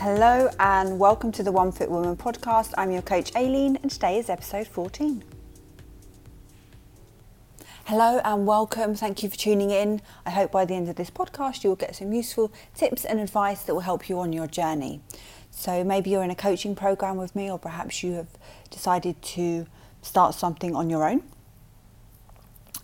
[0.00, 2.72] Hello and welcome to the One Fit Woman podcast.
[2.78, 5.24] I'm your coach Aileen and today is episode 14.
[7.86, 8.94] Hello and welcome.
[8.94, 10.00] Thank you for tuning in.
[10.24, 13.18] I hope by the end of this podcast you will get some useful tips and
[13.18, 15.00] advice that will help you on your journey.
[15.50, 18.28] So maybe you're in a coaching program with me or perhaps you have
[18.70, 19.66] decided to
[20.02, 21.24] start something on your own.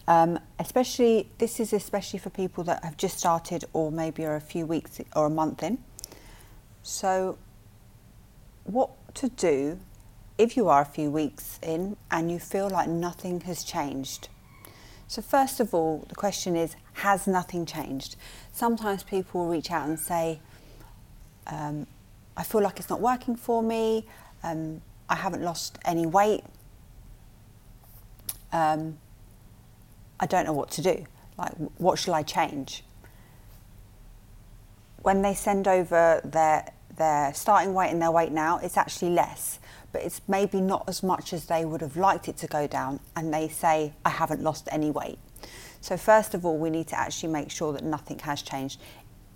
[0.09, 4.41] Um, especially, this is especially for people that have just started or maybe are a
[4.41, 5.79] few weeks or a month in.
[6.87, 7.39] So,
[8.65, 9.81] what to do
[10.37, 14.29] if you are a few weeks in and you feel like nothing has changed?
[15.09, 18.17] So, first of all, the question is Has nothing changed?
[18.53, 20.41] Sometimes people will reach out and say,
[21.47, 21.87] um,
[22.37, 24.07] I feel like it's not working for me,
[24.43, 26.45] um, I haven't lost any weight,
[28.53, 28.99] um,
[30.21, 31.07] I don't know what to do.
[31.39, 32.85] Like, what shall I change?
[35.01, 39.59] When they send over their their starting weight and their weight now, it's actually less,
[39.93, 43.01] but it's maybe not as much as they would have liked it to go down.
[43.17, 45.19] And they say, I haven't lost any weight.
[45.81, 48.81] So, first of all, we need to actually make sure that nothing has changed.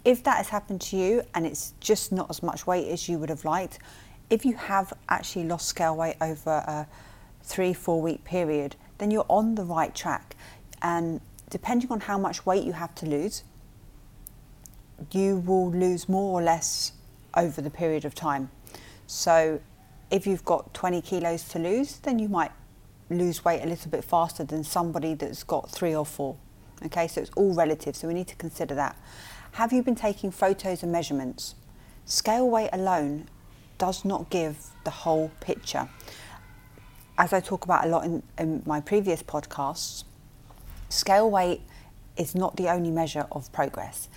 [0.05, 3.18] If that has happened to you and it's just not as much weight as you
[3.18, 3.78] would have liked,
[4.30, 6.86] if you have actually lost scale weight over a
[7.42, 10.36] three, four week period, then you're on the right track.
[10.83, 13.42] And depending on how much weight you have to lose,
[15.12, 16.92] you will lose more or less
[17.39, 18.50] over the period of time.
[19.06, 19.61] So,
[20.11, 22.50] if you've got 20 kilos to lose, then you might
[23.11, 26.36] lose weight a little bit faster than somebody that's got three or four.
[26.84, 28.97] Okay, so it's all relative, so we need to consider that.
[29.53, 31.55] Have you been taking photos and measurements?
[32.05, 33.28] Scale weight alone
[33.78, 35.89] does not give the whole picture.
[37.17, 40.05] As I talk about a lot in, in my previous podcasts,
[40.89, 41.62] scale weight
[42.17, 44.08] is not the only measure of progress.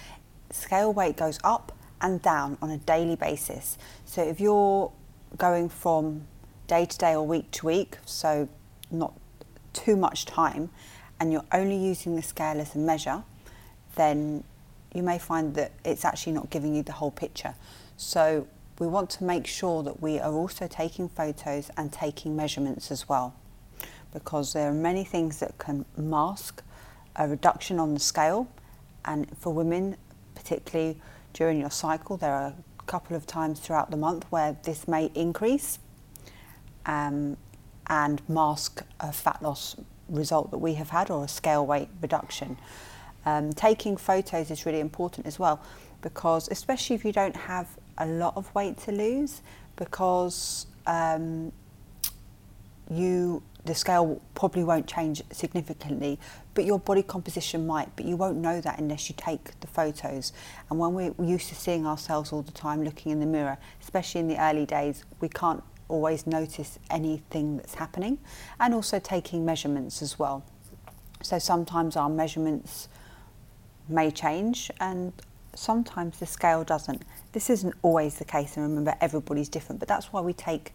[0.52, 3.78] Scale weight goes up and down on a daily basis.
[4.06, 4.92] So if you're
[5.38, 6.24] going from
[6.68, 8.50] day to day or week to week, so
[8.90, 9.14] not
[9.74, 10.70] too much time,
[11.20, 13.24] and you're only using the scale as a measure,
[13.96, 14.44] then
[14.94, 17.54] you may find that it's actually not giving you the whole picture.
[17.96, 18.48] So
[18.80, 23.08] we want to make sure that we are also taking photos and taking measurements as
[23.08, 23.36] well,
[24.12, 26.64] because there are many things that can mask
[27.16, 28.48] a reduction on the scale,
[29.06, 29.98] and for women,
[30.36, 31.00] particularly
[31.34, 32.18] during your cycle.
[32.18, 35.80] There are a couple of times throughout the month where this may increase
[36.86, 37.38] um,
[37.88, 39.76] and mask a fat loss
[40.10, 42.58] result that we have had or a scale weight reduction.
[43.26, 45.62] Um, taking photos is really important as well
[46.02, 47.68] because, especially if you don't have
[47.98, 49.42] a lot of weight to lose,
[49.76, 51.52] because um,
[52.92, 56.20] you the scale probably won't change significantly,
[56.56, 60.34] but your body composition might, but you won't know that unless you take the photos.
[60.70, 64.22] And when we're used to seeing ourselves all the time looking in the mirror, especially
[64.22, 68.18] in the early days, we can't always notice anything that's happening,
[68.60, 70.44] and also taking measurements as well.
[71.22, 72.90] So sometimes our measurements
[73.88, 75.14] may change, and
[75.54, 77.04] sometimes the scale doesn't.
[77.34, 80.74] This isn't always the case, and remember, everybody's different, but that's why we take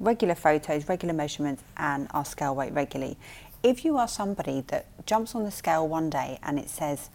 [0.00, 3.16] regular photos, regular measurements, and our scale weight regularly.
[3.62, 7.10] If you are somebody that jumps on the scale one day and it says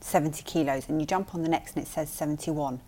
[0.00, 2.80] 70 kilos, and you jump on the next and it says 71,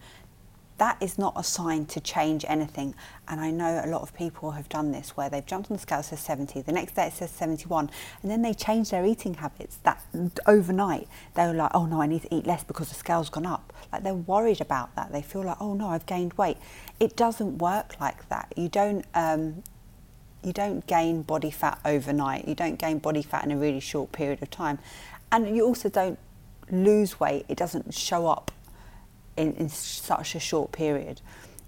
[0.78, 2.94] that is not a sign to change anything.
[3.28, 5.80] And I know a lot of people have done this where they've jumped on the
[5.80, 7.90] scale, says 70, the next day it says 71,
[8.22, 10.02] and then they change their eating habits that
[10.46, 11.08] overnight.
[11.34, 13.72] They're like, oh no, I need to eat less because the scale's gone up.
[13.92, 15.12] Like they're worried about that.
[15.12, 16.58] They feel like, oh no, I've gained weight.
[17.00, 18.52] It doesn't work like that.
[18.56, 19.04] You don't.
[19.14, 19.62] Um,
[20.42, 22.46] you don't gain body fat overnight.
[22.46, 24.78] You don't gain body fat in a really short period of time.
[25.32, 26.20] And you also don't
[26.70, 27.46] lose weight.
[27.48, 28.52] It doesn't show up
[29.36, 31.20] in, in such a short period.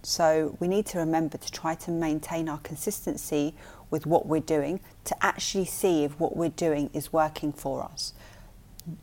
[0.03, 3.55] So we need to remember to try to maintain our consistency
[3.91, 8.13] with what we're doing to actually see if what we're doing is working for us.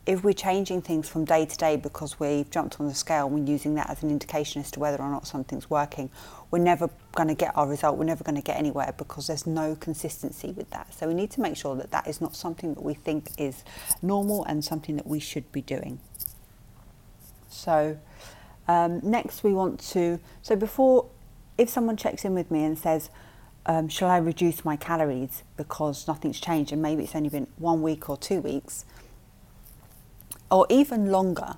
[0.08, 3.36] If we're changing things from day to day because we've jumped on the scale and
[3.36, 6.10] we're using that as an indication as to whether or not something's working,
[6.50, 9.46] we're never going to get our result, we're never going to get anywhere because there's
[9.46, 10.92] no consistency with that.
[10.94, 13.64] So we need to make sure that that is not something that we think is
[14.02, 16.00] normal and something that we should be doing.
[17.48, 17.98] So,
[18.68, 21.08] um, next, we want to, so before,
[21.58, 23.10] if someone checks in with me and says,
[23.66, 27.82] um, shall I reduce my calories because nothing's changed and maybe it's only been one
[27.82, 28.86] week or two weeks,
[30.52, 31.56] or even longer,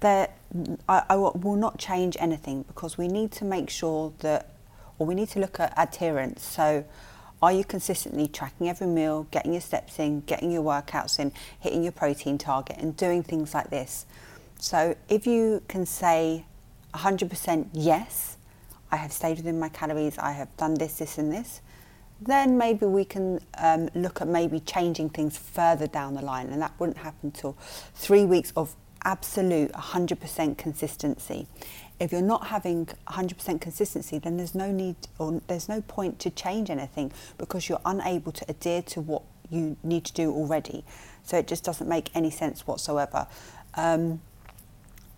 [0.00, 0.28] there,
[0.88, 4.54] I, I will not change anything because we need to make sure that,
[4.98, 6.44] or we need to look at adherence.
[6.44, 6.84] So,
[7.42, 11.82] are you consistently tracking every meal, getting your steps in, getting your workouts in, hitting
[11.82, 14.06] your protein target, and doing things like this?
[14.58, 16.44] So if you can say,
[16.94, 18.36] 100% yes,
[18.90, 21.60] I have stayed within my calories, I have done this, this, and this,
[22.20, 26.48] then maybe we can um, look at maybe changing things further down the line.
[26.48, 27.56] And that wouldn't happen until
[27.94, 28.74] three weeks of
[29.04, 31.46] absolute 100% consistency.
[32.00, 36.30] If you're not having 100% consistency, then there's no need or there's no point to
[36.30, 40.84] change anything because you're unable to adhere to what you need to do already.
[41.22, 43.26] So it just doesn't make any sense whatsoever.
[43.74, 44.20] Um,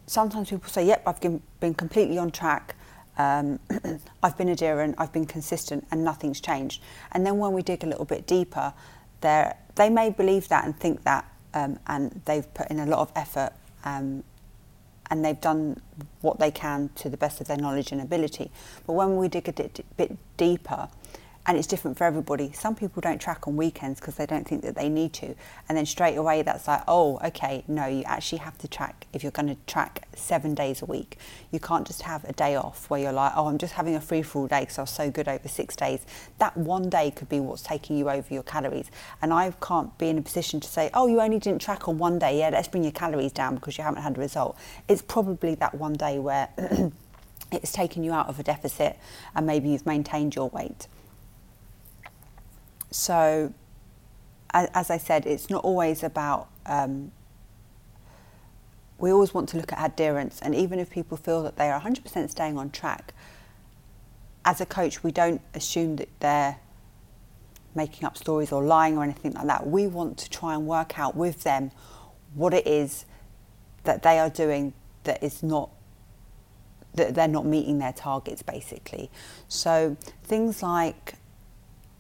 [0.09, 2.75] sometimes people say, yep, I've been completely on track.
[3.17, 3.59] Um,
[4.23, 6.83] I've been adherent, I've been consistent, and nothing's changed.
[7.13, 8.73] And then when we dig a little bit deeper,
[9.21, 11.25] they may believe that and think that,
[11.55, 13.53] um, and they've put in a lot of effort
[13.85, 14.23] um,
[15.11, 15.81] and they've done
[16.21, 18.51] what they can to the best of their knowledge and ability.
[18.87, 20.89] But when we dig a bit deeper,
[21.47, 22.53] and it's different for everybody.
[22.53, 25.35] Some people don't track on weekends because they don't think that they need to,
[25.69, 29.23] and then straight away that's like, oh, okay, no, you actually have to track if
[29.23, 31.19] you're going to track seven days a week.
[31.51, 34.01] You can't just have a day off where you're like, oh, I'm just having a
[34.01, 36.05] free for all day because I was so good over six days.
[36.39, 38.91] That one day could be what's taking you over your calories,
[39.23, 41.99] and I can't be in a position to say, oh, you only didn't track on
[41.99, 42.39] one day.
[42.39, 44.59] Yeah, let's bring your calories down because you haven't had a result.
[44.87, 46.49] It's probably that one day where.
[47.51, 48.99] it's taken you out of a deficit
[49.35, 50.87] and maybe you've maintained your weight.
[52.91, 53.53] So,
[54.53, 56.49] as I said, it's not always about.
[56.67, 57.13] Um,
[58.99, 61.81] we always want to look at adherence, and even if people feel that they are
[61.81, 63.15] 100% staying on track,
[64.45, 66.59] as a coach, we don't assume that they're
[67.75, 69.67] making up stories or lying or anything like that.
[69.67, 71.71] We want to try and work out with them
[72.35, 73.05] what it is
[73.85, 74.73] that they are doing
[75.05, 75.71] that is not
[76.95, 79.11] that they're not meeting their targets basically.
[79.47, 81.15] So things like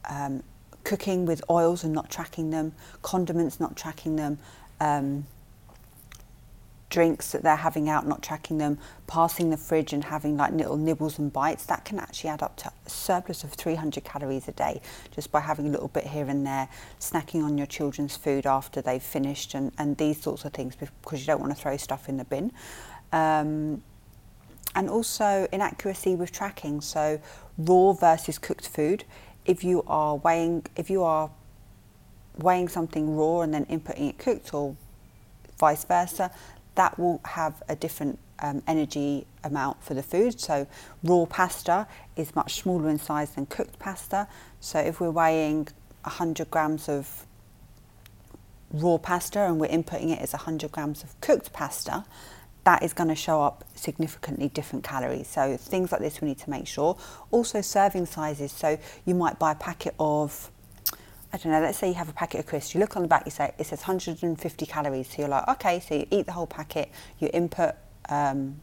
[0.08, 0.42] um,
[0.88, 4.38] cooking with oils and not tracking them, condiments not tracking them,
[4.80, 5.26] um,
[6.88, 10.78] drinks that they're having out not tracking them, passing the fridge and having like little
[10.78, 14.52] nibbles and bites, that can actually add up to a surplus of 300 calories a
[14.52, 14.80] day
[15.14, 16.66] just by having a little bit here and there,
[16.98, 21.20] snacking on your children's food after they've finished and, and these sorts of things because
[21.20, 22.50] you don't want to throw stuff in the bin.
[23.12, 23.82] Um,
[24.74, 27.20] and also inaccuracy with tracking, so
[27.58, 29.04] raw versus cooked food
[29.48, 31.30] if you are weighing if you are
[32.36, 34.76] weighing something raw and then inputting it cooked or
[35.58, 36.30] vice versa,
[36.76, 40.38] that will have a different um, energy amount for the food.
[40.38, 40.68] So
[41.02, 44.28] raw pasta is much smaller in size than cooked pasta.
[44.60, 45.66] So if we're weighing
[46.04, 47.26] 100 grams of
[48.70, 52.04] raw pasta and we're inputting it as 100 grams of cooked pasta,
[52.68, 55.26] that is going to show up significantly different calories.
[55.26, 56.98] So things like this we need to make sure.
[57.30, 58.52] Also serving sizes.
[58.52, 60.50] So you might buy a packet of
[61.32, 63.08] I don't know, let's say you have a packet of crisps, you look on the
[63.08, 65.08] back, you say it says 150 calories.
[65.08, 67.74] So you're like, okay, so you eat the whole packet, you input,
[68.10, 68.60] um,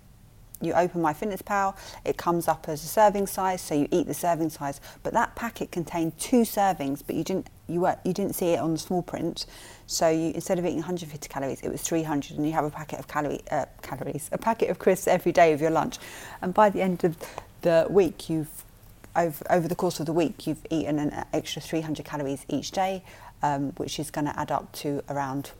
[0.61, 1.75] you open MyFitnessPal,
[2.05, 4.81] it comes up as a serving size, so you eat the serving size.
[5.03, 8.59] But that packet contained two servings, but you didn't you were, you didn't see it
[8.59, 9.47] on the small print.
[9.87, 12.99] So you, instead of eating 150 calories, it was 300, and you have a packet
[12.99, 15.97] of calorie, uh, calories, a packet of crisps every day of your lunch.
[16.43, 17.17] And by the end of
[17.61, 18.63] the week, you've
[19.15, 23.03] over, over the course of the week, you've eaten an extra 300 calories each day,
[23.41, 25.51] um, which is going to add up to around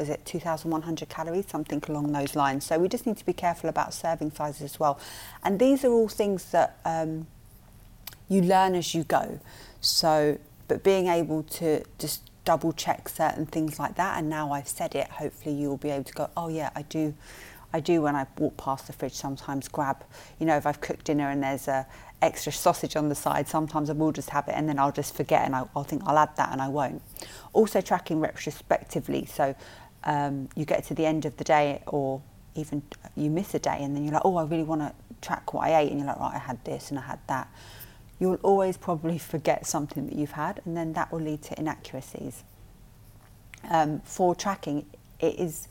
[0.00, 2.64] was it 2,100 calories, something along those lines.
[2.64, 4.98] So we just need to be careful about serving sizes as well.
[5.44, 7.26] And these are all things that um,
[8.28, 9.38] you learn as you go.
[9.82, 10.38] So,
[10.68, 14.94] but being able to just double check certain things like that, and now I've said
[14.94, 17.14] it, hopefully you will be able to go, oh yeah, I do.
[17.72, 20.02] I do when I walk past the fridge sometimes grab,
[20.40, 21.86] you know, if I've cooked dinner and there's a
[22.20, 25.14] extra sausage on the side, sometimes I will just have it and then I'll just
[25.14, 27.00] forget and I'll, I'll think I'll add that and I won't.
[27.52, 29.54] Also tracking retrospectively, so
[30.04, 32.22] um, you get to the end of the day or
[32.54, 32.82] even
[33.16, 35.66] you miss a day and then you're like, oh, I really want to track what
[35.66, 35.90] I ate.
[35.90, 37.48] And you're like, right, I had this and I had that.
[38.18, 42.44] You'll always probably forget something that you've had and then that will lead to inaccuracies.
[43.68, 44.86] Um, for tracking,
[45.18, 45.68] it is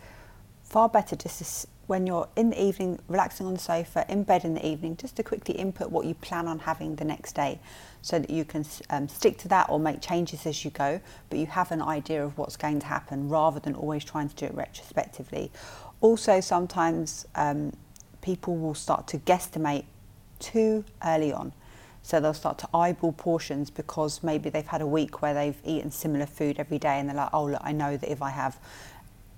[0.63, 4.45] far better just to, when you're in the evening, relaxing on the sofa, in bed
[4.45, 7.59] in the evening, just to quickly input what you plan on having the next day
[8.03, 11.39] so that you can um, stick to that or make changes as you go, but
[11.39, 14.45] you have an idea of what's going to happen rather than always trying to do
[14.45, 15.51] it retrospectively.
[15.99, 17.73] Also, sometimes um,
[18.21, 19.85] people will start to guesstimate
[20.37, 21.51] too early on.
[22.03, 25.89] So they'll start to eyeball portions because maybe they've had a week where they've eaten
[25.89, 28.59] similar food every day and they're like, oh, look, I know that if I have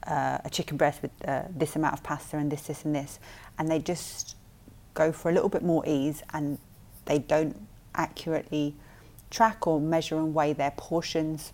[0.08, 3.20] uh, a chicken breast with uh, this amount of pasta and this, this, and this,
[3.58, 4.36] and they just
[4.94, 6.58] go for a little bit more ease and
[7.06, 7.56] they don't
[7.96, 8.76] accurately
[9.30, 11.54] track or measure and weigh their portions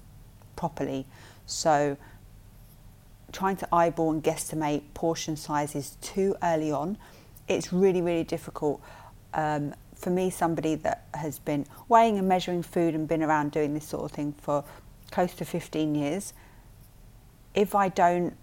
[0.55, 1.05] properly.
[1.45, 1.97] So,
[3.31, 6.97] trying to eyeball and guesstimate portion sizes too early on
[7.47, 8.81] it's really, really difficult.
[9.33, 13.73] Um, for me, somebody that has been weighing and measuring food and been around doing
[13.73, 14.63] this sort of thing for
[15.11, 16.33] close to 15 years,
[17.57, 18.37] if I don't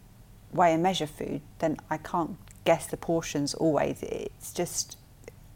[0.52, 4.02] weigh and measure food, then I can't guess the portions always.
[4.02, 4.98] It's just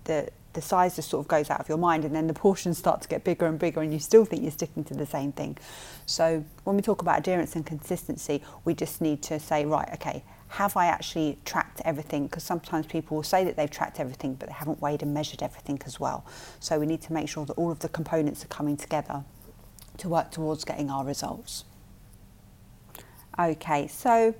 [0.04, 2.78] the the size just sort of goes out of your mind and then the portions
[2.78, 5.30] start to get bigger and bigger and you still think you're sticking to the same
[5.32, 5.58] thing.
[6.06, 10.24] So when we talk about adherence and consistency, we just need to say, right, okay,
[10.48, 12.26] have I actually tracked everything?
[12.26, 15.42] Because sometimes people will say that they've tracked everything, but they haven't weighed and measured
[15.42, 16.24] everything as well.
[16.60, 19.24] So we need to make sure that all of the components are coming together
[19.98, 21.64] to work towards getting our results.
[23.38, 24.34] Okay, so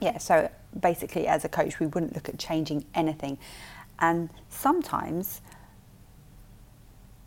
[0.00, 3.38] yeah, so basically as a coach, we wouldn't look at changing anything.
[3.98, 5.42] And sometimes,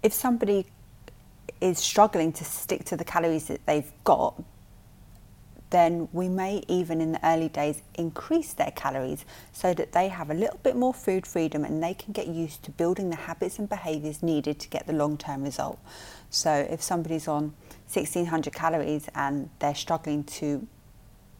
[0.01, 0.65] if somebody
[1.61, 4.41] is struggling to stick to the calories that they've got,
[5.73, 10.29] then we may even in the early days increase their calories so that they have
[10.29, 13.57] a little bit more food freedom and they can get used to building the habits
[13.57, 15.79] and behaviours needed to get the long term result.
[16.29, 17.55] So if somebody's on
[17.91, 20.67] 1600 calories and they're struggling to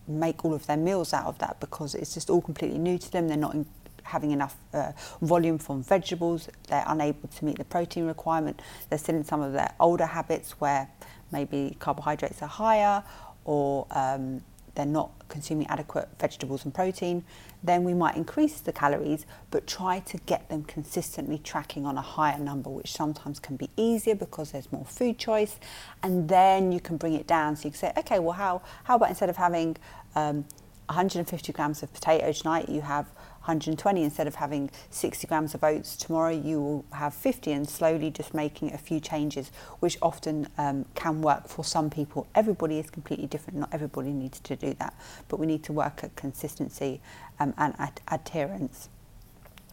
[0.08, 3.12] make all of their meals out of that because it's just all completely new to
[3.12, 3.68] them, they're not in,
[4.02, 9.16] having enough uh, volume from vegetables, they're unable to meet the protein requirement, they're still
[9.16, 10.90] in some of their older habits where
[11.32, 13.04] maybe carbohydrates are higher
[13.46, 14.42] or um,
[14.76, 17.24] they're not consuming adequate vegetables and protein,
[17.64, 22.02] then we might increase the calories but try to get them consistently tracking on a
[22.02, 25.60] higher number, which sometimes can be easier because there's more food choice.
[26.02, 27.56] And then you can bring it down.
[27.56, 29.78] So you can say, okay, well, how, how about instead of having
[30.16, 30.46] um,
[30.88, 33.08] 150 grams of potato tonight, you have
[33.44, 38.10] 120 instead of having 60 grams of oats tomorrow you will have 50 and slowly
[38.10, 42.26] just making a few changes which often um, can work for some people.
[42.36, 43.60] Everybody is completely different.
[43.60, 44.94] Not everybody needs to do that
[45.28, 47.02] but we need to work at consistency
[47.38, 48.88] um, and ad- adherence.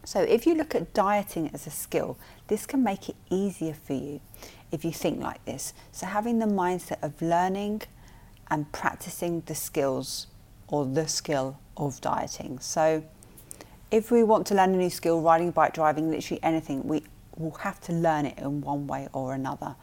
[0.04, 3.92] So if you look at dieting as a skill this can make it easier for
[3.92, 4.20] you
[4.72, 5.74] if you think like this.
[5.92, 7.82] So having the mindset of learning
[8.50, 10.26] and practicing the skills
[10.66, 12.58] or the skill of dieting.
[12.58, 13.04] So
[13.90, 17.02] if we want to learn a new skill, riding, bike, driving, literally anything, we
[17.36, 19.74] will have to learn it in one way or another.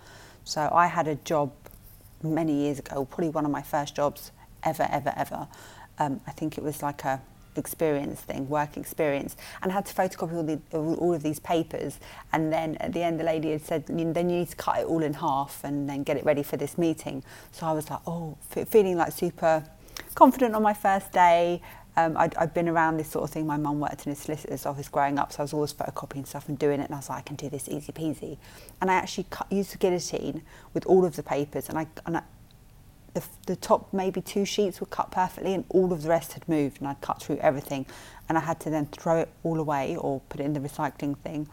[0.44, 1.52] So I had a job
[2.24, 4.32] many years ago, probably one of my first jobs
[4.64, 5.48] ever, ever, ever.
[6.00, 7.22] Um, I think it was like a
[7.56, 10.60] experience thing, work experience, and I had to photocopy all, the,
[11.00, 12.00] all of these papers.
[12.32, 14.86] And then at the end, the lady had said, then you need to cut it
[14.86, 17.24] all in half and then get it ready for this meeting.
[17.52, 18.38] So I was like, oh,
[18.68, 19.64] feeling like super
[20.16, 21.62] confident on my first day,
[21.98, 23.48] um, i had been around this sort of thing.
[23.48, 26.48] My mum worked in a solicitor's office growing up, so I was always photocopying stuff
[26.48, 26.86] and doing it.
[26.86, 28.38] And I was like, I can do this easy peasy.
[28.80, 30.44] And I actually cut, used the guillotine
[30.76, 32.24] with all of the papers, and I, and I
[33.16, 36.48] the, the top maybe two sheets were cut perfectly, and all of the rest had
[36.48, 36.80] moved.
[36.80, 37.88] And I'd cut through everything,
[38.30, 41.18] and I had to then throw it all away or put it in the recycling
[41.18, 41.50] thing,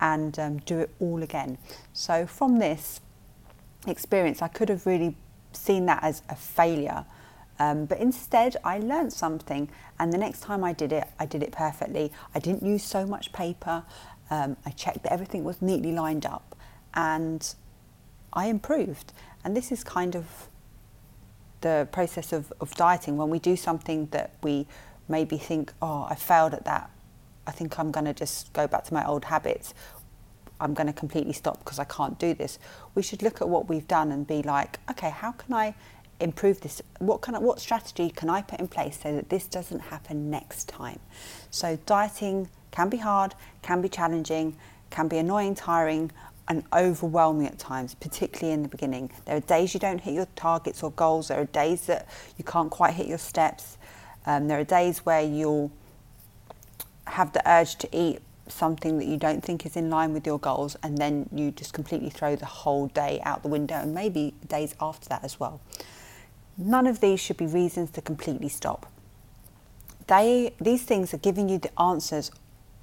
[0.00, 1.58] and um, do it all again.
[1.92, 3.00] So from this
[3.88, 5.16] experience, I could have really
[5.52, 7.04] seen that as a failure
[7.60, 11.42] um, but instead, I learned something, and the next time I did it, I did
[11.42, 12.10] it perfectly.
[12.34, 13.84] I didn't use so much paper.
[14.30, 16.56] Um, I checked that everything was neatly lined up,
[16.94, 17.54] and
[18.32, 19.12] I improved.
[19.44, 20.48] And this is kind of
[21.60, 24.66] the process of, of dieting when we do something that we
[25.06, 26.90] maybe think, oh, I failed at that.
[27.46, 29.74] I think I'm going to just go back to my old habits.
[30.60, 32.58] I'm going to completely stop because I can't do this.
[32.94, 35.74] We should look at what we've done and be like, okay, how can I
[36.20, 36.82] improve this?
[36.98, 40.30] What kind of what strategy can I put in place so that this doesn't happen
[40.30, 41.00] next time?
[41.50, 44.56] So dieting can be hard, can be challenging,
[44.90, 46.10] can be annoying, tiring,
[46.48, 49.10] and overwhelming at times, particularly in the beginning.
[49.24, 51.28] There are days you don't hit your targets or goals.
[51.28, 53.78] There are days that you can't quite hit your steps.
[54.26, 55.70] Um, there are days where you'll
[57.06, 60.40] have the urge to eat something that you don't think is in line with your
[60.40, 64.34] goals, and then you just completely throw the whole day out the window, and maybe
[64.48, 65.60] days after that as well.
[66.56, 68.90] None of these should be reasons to completely stop.
[70.06, 72.30] They, these things are giving you the answers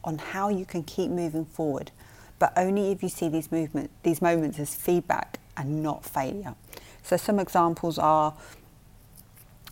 [0.04, 1.92] on how you can keep moving forward,
[2.40, 6.56] but only if you see these movement, these moments as feedback and not failure.
[7.04, 8.34] So some examples are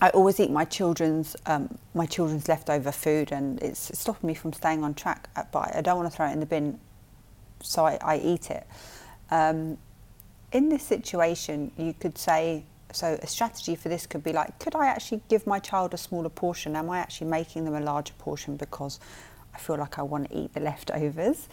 [0.02, 4.52] I always eat my children's um, my children's leftover food, and it's stopping me from
[4.52, 5.30] staying on track.
[5.52, 6.80] But I don't want to throw it in the bin,
[7.62, 8.68] so I, I eat it.
[9.32, 9.78] Um,
[10.52, 14.76] in this situation, you could say so a strategy for this could be like, could
[14.76, 16.76] I actually give my child a smaller portion?
[16.76, 19.00] Am I actually making them a larger portion because
[19.54, 21.48] I feel like I want to eat the leftovers?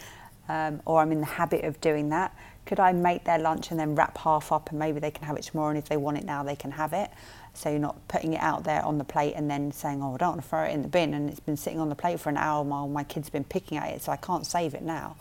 [0.49, 2.37] um, or I'm in the habit of doing that.
[2.67, 5.37] Could I make their lunch and then wrap half up and maybe they can have
[5.37, 7.11] it tomorrow and if they want it now they can have it?
[7.55, 10.17] So you're not putting it out there on the plate and then saying, oh, I
[10.19, 12.21] don't want to throw it in the bin and it's been sitting on the plate
[12.21, 14.83] for an hour while my kid's been picking at it so I can't save it
[14.83, 15.17] now.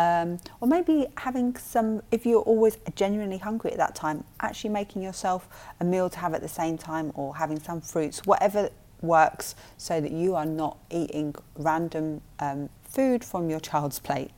[0.00, 5.02] Um, or maybe having some, if you're always genuinely hungry at that time, actually making
[5.02, 5.46] yourself
[5.78, 8.70] a meal to have at the same time or having some fruits, whatever
[9.02, 14.30] works so that you are not eating random um, food from your child's plate.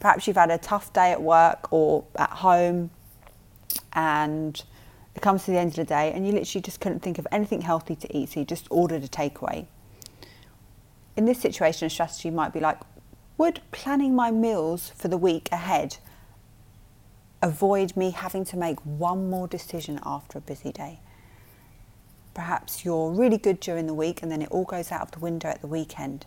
[0.00, 2.90] Perhaps you've had a tough day at work or at home
[3.92, 4.64] and
[5.14, 7.26] it comes to the end of the day and you literally just couldn't think of
[7.30, 9.66] anything healthy to eat, so you just ordered a takeaway.
[11.16, 12.78] In this situation, a strategy might be like,
[13.38, 15.96] would planning my meals for the week ahead
[17.40, 21.00] avoid me having to make one more decision after a busy day?
[22.34, 25.18] Perhaps you're really good during the week and then it all goes out of the
[25.18, 26.26] window at the weekend.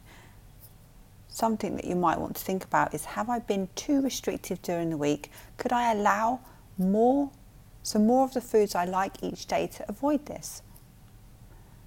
[1.28, 4.90] Something that you might want to think about is have I been too restrictive during
[4.90, 5.32] the week?
[5.58, 6.40] Could I allow
[6.78, 7.30] more
[7.84, 10.62] some more of the foods I like each day to avoid this.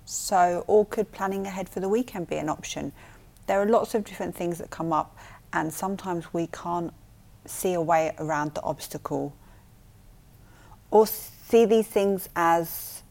[0.04, 2.92] So, or could planning ahead for the weekend be an option?
[3.46, 5.16] There are lots of different things that come up,
[5.52, 6.92] and sometimes we can't
[7.46, 9.36] see a way around the obstacle
[10.90, 13.02] or see these things as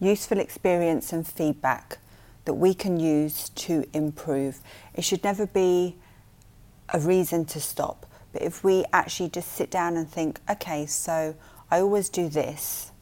[0.00, 1.98] useful experience and feedback
[2.44, 4.60] that we can use to improve.
[4.94, 5.96] It should never be
[6.88, 8.06] a reason to stop.
[8.32, 11.34] But if we actually just sit down and think, okay, so
[11.70, 12.92] I always do this,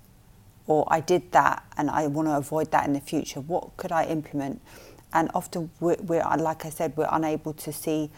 [0.66, 3.92] or I did that and I want to avoid that in the future, what could
[3.92, 4.60] I implement?
[5.12, 8.10] And often, we're, we're like I said, we're unable to see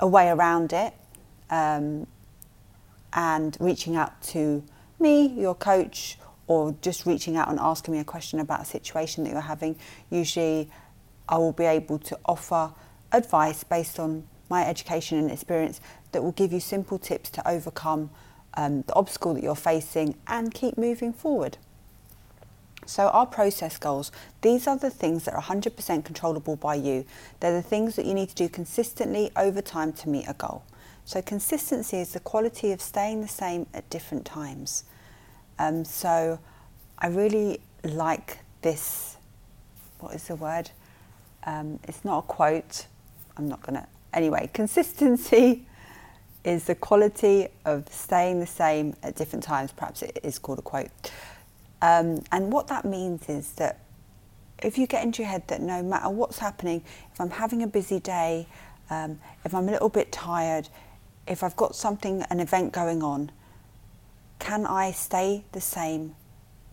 [0.00, 0.94] a way around it.
[1.50, 2.06] Um,
[3.12, 4.62] and reaching out to
[4.98, 9.24] me, your coach, or just reaching out and asking me a question about a situation
[9.24, 9.76] that you're having,
[10.10, 10.70] usually
[11.28, 12.72] I will be able to offer
[13.12, 15.80] advice based on my education and experience
[16.12, 18.10] that will give you simple tips to overcome
[18.54, 21.58] um, the obstacle that you're facing and keep moving forward.
[22.86, 27.04] So, our process goals, these are the things that are 100% controllable by you.
[27.40, 30.62] They're the things that you need to do consistently over time to meet a goal.
[31.04, 34.84] So, consistency is the quality of staying the same at different times.
[35.58, 36.38] Um, so,
[36.98, 39.18] I really like this.
[40.00, 40.70] What is the word?
[41.44, 42.86] Um, it's not a quote.
[43.36, 45.66] I'm not going to Anyway, consistency
[46.48, 49.70] is the quality of staying the same at different times.
[49.70, 50.88] Perhaps it is called a quote.
[51.82, 53.80] Um, and what that means is that
[54.62, 56.82] if you get into your head that no matter what's happening,
[57.12, 58.46] if I'm having a busy day,
[58.88, 60.70] um, if I'm a little bit tired,
[61.26, 63.30] if I've got something, an event going on,
[64.38, 66.14] can I stay the same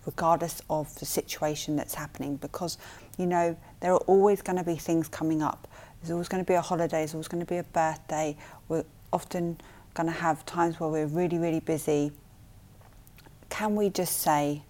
[0.06, 2.38] regardless of the situation that's happening?
[2.38, 2.78] Because,
[3.18, 5.68] you know, there are always going to be things coming up.
[6.00, 8.38] There's always going to be a holiday, there's always going to be a birthday.
[8.70, 9.58] We're often
[9.94, 12.12] going to have times where we're really, really busy.
[13.50, 14.64] Can we just say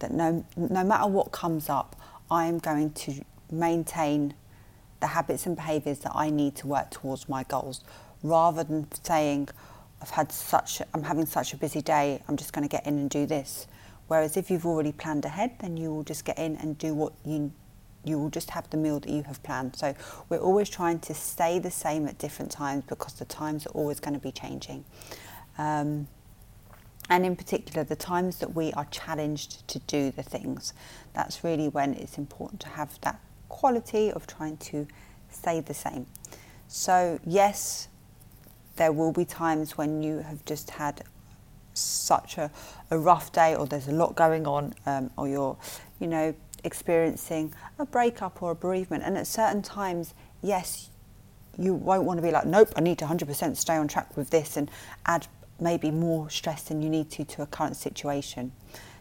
[0.00, 1.96] that no, no matter what comes up,
[2.30, 4.34] I am going to maintain
[5.00, 7.82] the habits and behaviours that I need to work towards my goals,
[8.22, 9.48] rather than saying,
[10.02, 12.98] I've had such, I'm having such a busy day, I'm just going to get in
[12.98, 13.66] and do this.
[14.08, 17.14] Whereas if you've already planned ahead, then you will just get in and do what
[17.24, 17.50] you
[18.04, 19.76] you will just have the meal that you have planned.
[19.76, 19.94] So
[20.28, 24.00] we're always trying to stay the same at different times because the times are always
[24.00, 24.84] going to be changing.
[25.58, 26.08] Um,
[27.10, 30.72] and in particular, the times that we are challenged to do the things,
[31.12, 34.86] that's really when it's important to have that quality of trying to
[35.30, 36.06] stay the same.
[36.66, 37.88] So, yes,
[38.76, 41.02] there will be times when you have just had
[41.74, 42.50] such a,
[42.90, 45.56] a rough day or there's a lot going on um, or you're,
[46.00, 49.04] you know, experiencing a breakup or a bereavement.
[49.04, 50.90] And at certain times, yes,
[51.58, 54.30] you won't want to be like, nope, I need to 100% stay on track with
[54.30, 54.70] this and
[55.06, 55.26] add
[55.60, 58.52] maybe more stress than you need to to a current situation.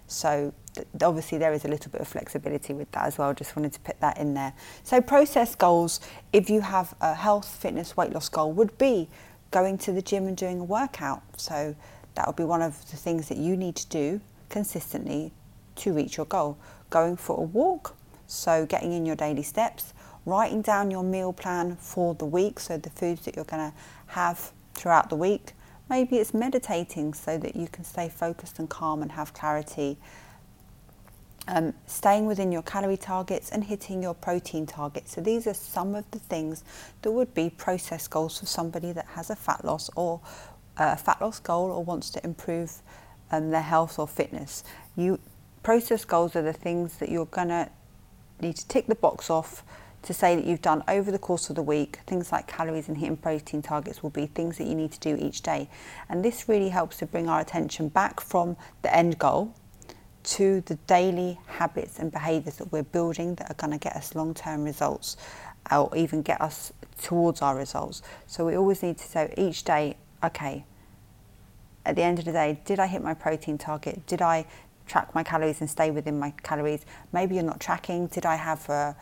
[0.07, 3.33] So th- obviously there is a little bit of flexibility with that as well.
[3.33, 4.53] Just wanted to put that in there.
[4.83, 5.99] So process goals,
[6.31, 9.09] if you have a health, fitness, weight loss goal, would be
[9.51, 11.23] going to the gym and doing a workout.
[11.37, 11.75] So
[12.15, 15.31] that would be one of the things that you need to do consistently
[15.75, 16.57] to reach your goal
[16.93, 17.95] going for a walk,
[18.27, 19.93] so getting in your daily steps,
[20.27, 23.75] writing down your meal plan for the week, so the foods that you're going to
[24.07, 25.53] have throughout the week.
[25.89, 29.97] Maybe it's meditating so that you can stay focused and calm and have clarity.
[31.47, 35.13] Um, staying within your calorie targets and hitting your protein targets.
[35.13, 36.63] So, these are some of the things
[37.01, 40.21] that would be process goals for somebody that has a fat loss or
[40.77, 42.81] a fat loss goal or wants to improve
[43.29, 44.63] um, their health or fitness.
[44.95, 45.19] You
[45.63, 47.69] process goals are the things that you're going to
[48.41, 49.63] need to tick the box off
[50.03, 51.99] to say that you've done over the course of the week.
[52.05, 55.15] Things like calories and hitting protein targets will be things that you need to do
[55.15, 55.69] each day.
[56.09, 59.55] And this really helps to bring our attention back from the end goal
[60.23, 64.15] to the daily habits and behaviours that we're building that are going to get us
[64.15, 65.17] long term results
[65.71, 68.01] or even get us towards our results.
[68.27, 70.65] So we always need to say each day, okay,
[71.85, 74.05] at the end of the day, did I hit my protein target?
[74.07, 74.45] Did I
[74.85, 76.85] track my calories and stay within my calories?
[77.11, 78.07] Maybe you're not tracking.
[78.07, 78.93] Did I have uh,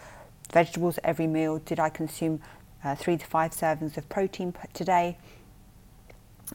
[0.51, 1.59] vegetables every meal?
[1.59, 2.41] Did I consume
[2.83, 5.17] uh, three to five servings of protein today?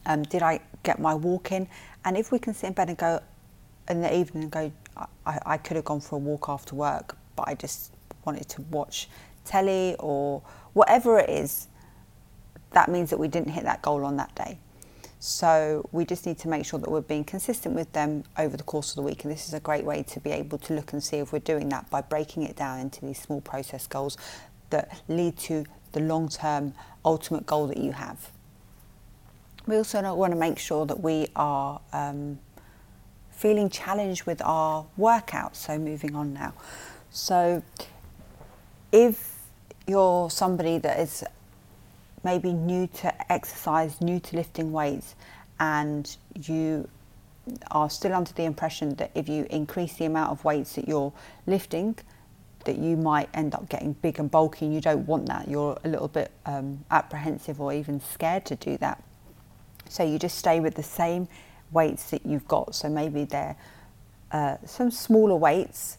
[0.05, 1.69] Um, did I get my walk in?
[2.05, 3.21] And if we can sit in bed and go
[3.89, 4.73] in the evening and go,
[5.27, 7.93] I, I could have gone for a walk after work, but I just
[8.25, 9.09] wanted to watch
[9.45, 11.69] telly or whatever it is,
[12.73, 14.59] that means that we didn't hit that goal on that day.
[15.19, 18.63] So we just need to make sure that we're being consistent with them over the
[18.63, 19.25] course of the week.
[19.25, 21.39] And this is a great way to be able to look and see if we're
[21.39, 24.19] doing that by breaking it down into these small process goals
[24.71, 26.75] that lead to the long term
[27.05, 28.31] ultimate goal that you have.
[29.67, 32.39] We also want to make sure that we are um,
[33.31, 35.57] feeling challenged with our workouts.
[35.57, 36.53] So, moving on now.
[37.11, 37.63] So,
[38.93, 39.35] if
[39.87, 41.25] you're somebody that is
[42.27, 45.15] maybe new to exercise, new to lifting weights,
[45.61, 46.89] and you
[47.71, 51.13] are still under the impression that if you increase the amount of weights that you're
[51.47, 51.97] lifting,
[52.65, 55.47] that you might end up getting big and bulky and you don't want that.
[55.47, 59.01] You're a little bit um, apprehensive or even scared to do that.
[59.89, 61.29] So you just stay with the same
[61.71, 62.75] weights that you've got.
[62.75, 63.55] So maybe they're
[64.33, 65.99] uh, some smaller weights.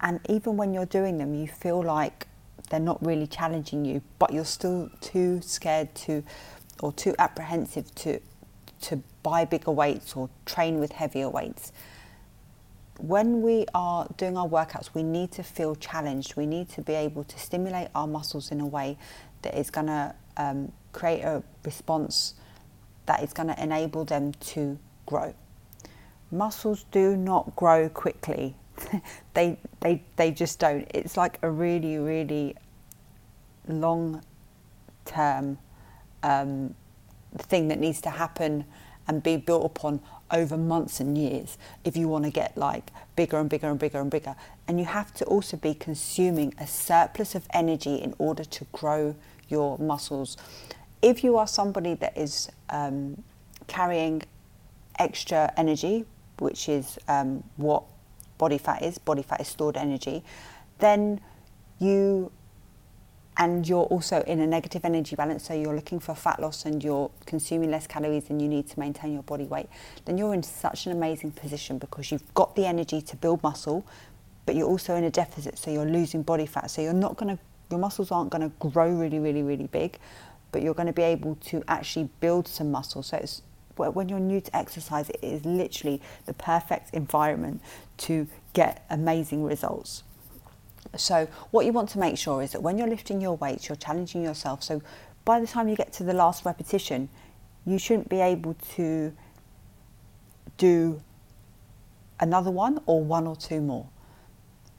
[0.00, 2.26] And even when you're doing them, you feel like
[2.70, 6.22] they're not really challenging you, but you're still too scared to
[6.80, 8.20] or too apprehensive to
[8.82, 11.72] to buy bigger weights or train with heavier weights.
[12.98, 16.36] When we are doing our workouts, we need to feel challenged.
[16.36, 18.98] We need to be able to stimulate our muscles in a way
[19.42, 22.34] that is going to um, create a response
[23.06, 25.34] that is going to enable them to grow.
[26.30, 28.56] Muscles do not grow quickly
[29.34, 30.90] they they they just don't.
[30.94, 32.56] It's like a really really
[33.68, 34.22] long
[35.04, 35.58] term
[36.22, 36.74] um,
[37.38, 38.64] thing that needs to happen
[39.08, 43.38] and be built upon over months and years if you want to get like bigger
[43.38, 44.34] and bigger and bigger and bigger
[44.66, 49.14] and you have to also be consuming a surplus of energy in order to grow
[49.48, 50.36] your muscles
[51.00, 53.22] if you are somebody that is um,
[53.68, 54.20] carrying
[54.98, 56.04] extra energy
[56.38, 57.84] which is um, what
[58.38, 60.22] body fat is, body fat is stored energy,
[60.78, 61.20] then
[61.78, 62.30] you
[63.38, 66.82] and you're also in a negative energy balance, so you're looking for fat loss and
[66.82, 69.68] you're consuming less calories than you need to maintain your body weight,
[70.06, 73.84] then you're in such an amazing position because you've got the energy to build muscle,
[74.46, 76.70] but you're also in a deficit, so you're losing body fat.
[76.70, 79.98] So you're not going to, your muscles aren't going to grow really, really, really big,
[80.50, 83.02] but you're going to be able to actually build some muscle.
[83.02, 83.42] So it's
[83.76, 87.60] when you're new to exercise, it is literally the perfect environment
[87.98, 90.02] to get amazing results.
[90.96, 93.76] So, what you want to make sure is that when you're lifting your weights, you're
[93.76, 94.62] challenging yourself.
[94.62, 94.82] So,
[95.24, 97.08] by the time you get to the last repetition,
[97.66, 99.12] you shouldn't be able to
[100.56, 101.02] do
[102.20, 103.88] another one or one or two more.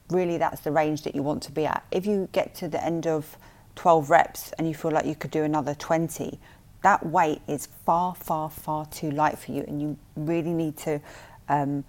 [0.10, 1.86] Really, that's the range that you want to be at.
[1.92, 3.38] If you get to the end of
[3.76, 6.40] 12 reps and you feel like you could do another 20,
[6.88, 11.02] that weight is far, far, far too light for you, and you really need to
[11.50, 11.84] um,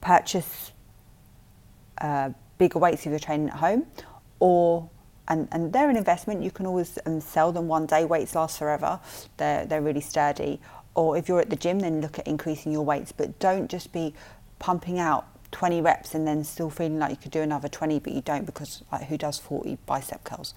[0.00, 0.70] purchase
[2.00, 3.84] uh, bigger weights if you're training at home,
[4.38, 4.88] or
[5.26, 6.44] and, and they're an investment.
[6.44, 8.04] You can always um, sell them one day.
[8.04, 9.00] Weights last forever.
[9.36, 10.60] They're they're really sturdy.
[10.94, 13.92] Or if you're at the gym, then look at increasing your weights, but don't just
[13.92, 14.14] be
[14.60, 18.12] pumping out 20 reps and then still feeling like you could do another 20 but
[18.12, 20.54] you don't because like who does 40 bicep curls?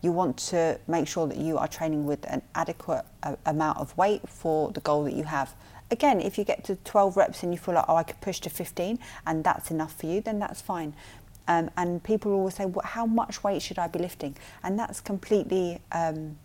[0.00, 3.96] You want to make sure that you are training with an adequate uh, amount of
[3.96, 5.54] weight for the goal that you have.
[5.90, 8.40] Again if you get to 12 reps and you feel like oh i could push
[8.40, 10.94] to 15 and that's enough for you then that's fine.
[11.48, 14.36] Um, and people always say well, how much weight should i be lifting?
[14.62, 16.36] And that's completely um,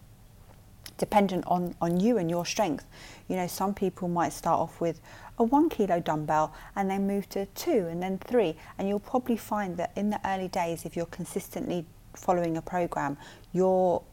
[0.97, 2.85] dependent on, on you and your strength.
[3.27, 4.99] You know, some people might start off with
[5.37, 8.55] a one kilo dumbbell and then move to two and then three.
[8.77, 13.17] And you'll probably find that in the early days, if you're consistently following a program,
[13.53, 14.03] your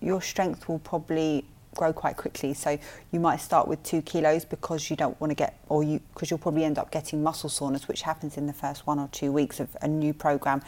[0.00, 1.44] your strength will probably
[1.76, 2.54] grow quite quickly.
[2.54, 2.78] So
[3.10, 6.30] you might start with two kilos because you don't want to get, or you because
[6.30, 9.32] you'll probably end up getting muscle soreness, which happens in the first one or two
[9.32, 10.62] weeks of a new program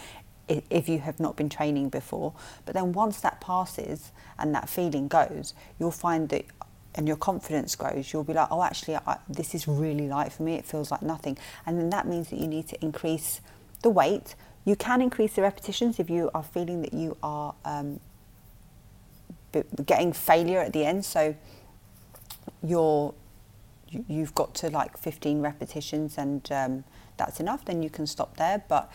[0.68, 2.32] if you have not been training before.
[2.64, 6.44] But then once that passes and that feeling goes, you'll find that
[6.94, 10.42] and your confidence grows, you'll be like, oh, actually, I, this is really light for
[10.42, 10.54] me.
[10.54, 11.38] It feels like nothing.
[11.66, 13.40] And then that means that you need to increase
[13.82, 17.98] the weight you can increase the repetitions if you are feeling that you are um,
[19.86, 21.04] getting failure at the end.
[21.04, 21.34] So
[22.62, 23.14] you're
[24.06, 26.84] you've got to like 15 repetitions and um,
[27.16, 27.64] that's enough.
[27.64, 28.62] Then you can stop there.
[28.68, 28.92] But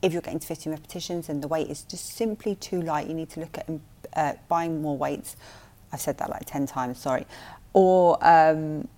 [0.00, 3.14] if you're getting to 15 repetitions and the weight is just simply too light, you
[3.14, 3.68] need to look at
[4.14, 5.36] uh, buying more weights.
[5.94, 6.98] I've said that like 10 times.
[6.98, 7.24] Sorry.
[7.72, 8.88] Or um,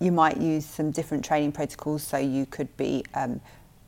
[0.00, 2.02] you might use some different training protocols.
[2.02, 3.40] So you could be um,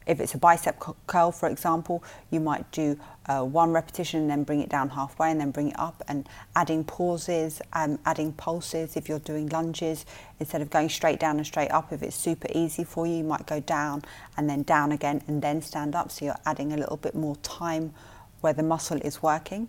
[0.07, 4.45] if it's a bicep curl, for example, you might do uh, one repetition and then
[4.45, 8.97] bring it down halfway and then bring it up and adding pauses, um, adding pulses
[8.97, 10.05] if you're doing lunges.
[10.39, 13.25] Instead of going straight down and straight up, if it's super easy for you, you
[13.25, 14.03] might go down
[14.37, 16.13] and then down again and then stand up.
[16.13, 17.95] So you're adding a little bit more time
[18.43, 19.69] where the muscle is working.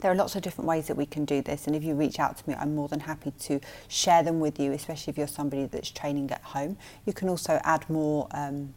[0.00, 2.18] There are lots of different ways that we can do this, and if you reach
[2.18, 5.26] out to me, I'm more than happy to share them with you, especially if you're
[5.26, 6.78] somebody that's training at home.
[7.04, 8.74] You can also add more um,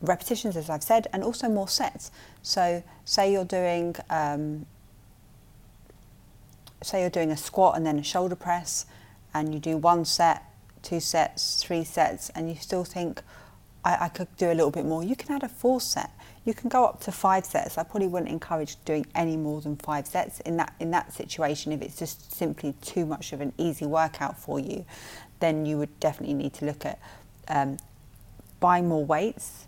[0.00, 2.12] repetitions, as I've said, and also more sets.
[2.42, 4.66] So, say you're doing, um,
[6.82, 8.86] say you're doing a squat and then a shoulder press,
[9.32, 10.44] and you do one set,
[10.82, 13.20] two sets, three sets, and you still think,
[13.84, 15.02] I, I could do a little bit more.
[15.02, 16.10] You can add a fourth set.
[16.44, 17.78] You can go up to five sets.
[17.78, 21.72] I probably wouldn't encourage doing any more than five sets in that in that situation.
[21.72, 24.84] If it's just simply too much of an easy workout for you,
[25.40, 26.98] then you would definitely need to look at
[27.48, 27.78] um,
[28.60, 29.66] buying more weights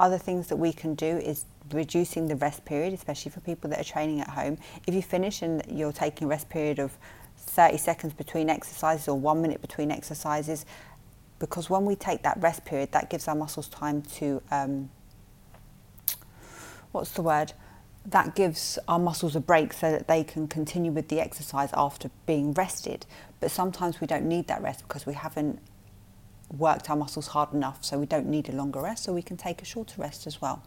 [0.00, 3.80] other things that we can do is reducing the rest period, especially for people that
[3.80, 4.58] are training at home.
[4.86, 6.96] If you finish and you're taking a rest period of
[7.36, 10.64] 30 seconds between exercises or one minute between exercises,
[11.38, 14.90] because when we take that rest period, that gives our muscles time to, um,
[16.92, 17.52] what's the word?
[18.06, 22.10] That gives our muscles a break so that they can continue with the exercise after
[22.26, 23.06] being rested.
[23.40, 25.58] But sometimes we don't need that rest because we haven't
[26.56, 29.36] worked our muscles hard enough, so we don't need a longer rest, so we can
[29.36, 30.62] take a shorter rest as well.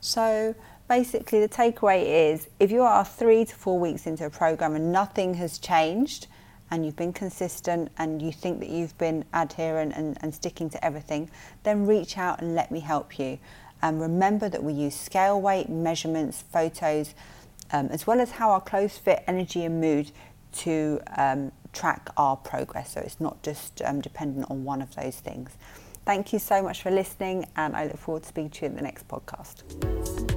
[0.00, 0.54] So
[0.88, 4.90] basically, the takeaway is if you are three to four weeks into a program and
[4.90, 6.26] nothing has changed,
[6.70, 10.84] and you've been consistent and you think that you've been adherent and, and sticking to
[10.84, 11.30] everything,
[11.62, 13.38] then reach out and let me help you.
[13.84, 17.14] And remember that we use scale weight, measurements, photos,
[17.70, 20.10] um, as well as how our clothes fit, energy, and mood
[20.52, 22.94] to um, track our progress.
[22.94, 25.50] So it's not just um, dependent on one of those things.
[26.06, 28.76] Thank you so much for listening, and I look forward to speaking to you in
[28.76, 30.33] the next podcast.